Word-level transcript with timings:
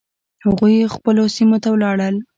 هغوی 0.45 0.91
خپلو 0.95 1.23
سیمو 1.35 1.57
ته 1.63 1.69
ولاړل. 1.71 2.15